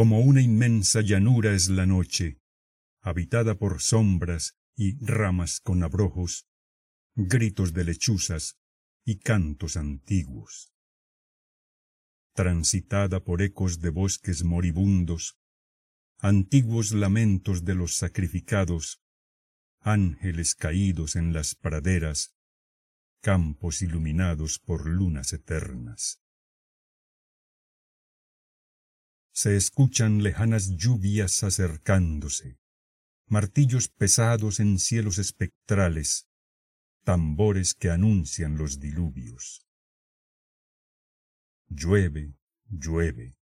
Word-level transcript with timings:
Como 0.00 0.20
una 0.20 0.40
inmensa 0.40 1.02
llanura 1.02 1.52
es 1.52 1.68
la 1.68 1.84
noche, 1.84 2.38
habitada 3.02 3.58
por 3.58 3.82
sombras 3.82 4.56
y 4.74 4.96
ramas 5.04 5.60
con 5.60 5.82
abrojos, 5.82 6.46
gritos 7.14 7.74
de 7.74 7.84
lechuzas 7.84 8.56
y 9.04 9.18
cantos 9.18 9.76
antiguos. 9.76 10.72
Transitada 12.32 13.22
por 13.22 13.42
ecos 13.42 13.80
de 13.80 13.90
bosques 13.90 14.42
moribundos, 14.42 15.36
antiguos 16.16 16.92
lamentos 16.92 17.66
de 17.66 17.74
los 17.74 17.94
sacrificados, 17.94 19.02
ángeles 19.80 20.54
caídos 20.54 21.14
en 21.14 21.34
las 21.34 21.54
praderas, 21.54 22.34
campos 23.20 23.82
iluminados 23.82 24.60
por 24.60 24.86
lunas 24.86 25.34
eternas. 25.34 26.22
Se 29.42 29.56
escuchan 29.56 30.22
lejanas 30.22 30.76
lluvias 30.76 31.42
acercándose, 31.44 32.58
martillos 33.26 33.88
pesados 33.88 34.60
en 34.60 34.78
cielos 34.78 35.16
espectrales, 35.16 36.28
tambores 37.04 37.72
que 37.72 37.88
anuncian 37.88 38.58
los 38.58 38.80
diluvios. 38.80 39.66
Llueve, 41.70 42.34
llueve. 42.68 43.38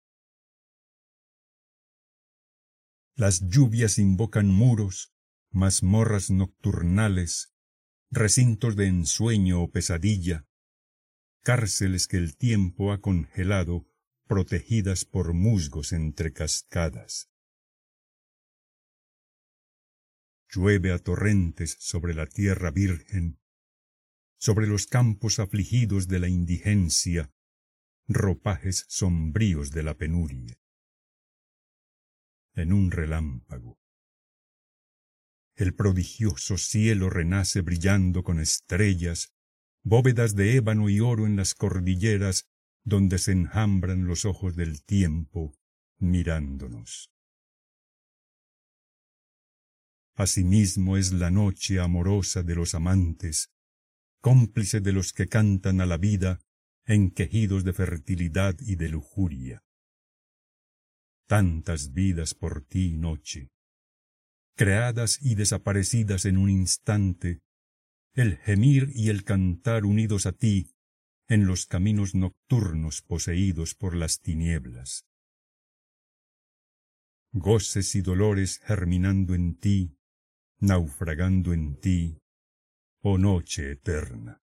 Las 3.15 3.47
lluvias 3.51 3.99
invocan 3.99 4.47
muros, 4.47 5.13
mazmorras 5.51 6.31
nocturnales, 6.31 7.53
recintos 8.11 8.77
de 8.77 8.87
ensueño 8.87 9.63
o 9.63 9.71
pesadilla, 9.71 10.47
cárceles 11.43 12.09
que 12.09 12.17
el 12.17 12.35
tiempo 12.35 12.93
ha 12.93 13.03
congelado, 13.03 13.92
protegidas 14.27 15.05
por 15.05 15.33
musgos 15.33 15.93
entre 15.93 16.33
cascadas. 16.33 17.29
Llueve 20.49 20.93
a 20.93 20.99
torrentes 20.99 21.77
sobre 21.81 22.15
la 22.15 22.27
tierra 22.27 22.71
virgen, 22.71 23.39
sobre 24.39 24.67
los 24.67 24.87
campos 24.87 25.39
afligidos 25.39 26.09
de 26.09 26.19
la 26.19 26.29
indigencia, 26.29 27.33
ropajes 28.07 28.85
sombríos 28.89 29.71
de 29.71 29.83
la 29.83 29.97
penuria. 29.97 30.59
En 32.55 32.73
un 32.73 32.91
relámpago. 32.91 33.79
El 35.55 35.75
prodigioso 35.75 36.59
cielo 36.59 37.09
renace 37.09 37.61
brillando 37.61 38.23
con 38.23 38.41
estrellas, 38.41 39.33
bóvedas 39.83 40.35
de 40.35 40.57
ébano 40.57 40.89
y 40.89 41.01
oro 41.01 41.27
en 41.27 41.37
las 41.37 41.55
cordilleras 41.55 42.52
donde 42.85 43.19
se 43.19 43.33
enjambran 43.33 44.07
los 44.07 44.25
ojos 44.25 44.57
del 44.57 44.85
tiempo 44.85 45.55
mirándonos. 45.99 47.11
Asimismo 50.15 50.97
es 50.97 51.13
la 51.13 51.31
noche 51.31 51.81
amorosa 51.81 52.43
de 52.43 52.55
los 52.55 52.75
amantes, 52.75 53.51
cómplice 54.21 54.81
de 54.81 54.93
los 54.93 55.13
que 55.13 55.27
cantan 55.27 55.81
a 55.81 55.87
la 55.87 55.97
vida 55.97 56.41
en 56.85 57.11
quejidos 57.11 57.65
de 57.65 57.73
fertilidad 57.73 58.57
y 58.61 58.77
de 58.77 58.89
lujuria. 58.89 59.65
Tantas 61.27 61.93
vidas 61.93 62.35
por 62.35 62.63
ti, 62.63 62.97
noche, 62.97 63.53
creadas 64.55 65.19
y 65.23 65.35
desaparecidas 65.35 66.25
en 66.25 66.37
un 66.37 66.51
instante, 66.51 67.41
el 68.13 68.37
gemir 68.37 68.91
y 68.95 69.09
el 69.09 69.25
cantar 69.25 69.87
unidos 69.87 70.27
a 70.27 70.33
ti 70.33 70.75
en 71.29 71.47
los 71.47 71.67
caminos 71.67 72.15
nocturnos 72.15 73.03
poseídos 73.03 73.75
por 73.75 73.95
las 73.95 74.21
tinieblas. 74.21 75.07
Goces 77.33 77.95
y 77.95 78.03
dolores 78.03 78.59
germinando 78.59 79.35
en 79.35 79.57
ti, 79.57 79.97
naufragando 80.59 81.53
en 81.55 81.81
ti, 81.81 82.19
oh 83.01 83.17
noche 83.17 83.73
eterna. 83.73 84.42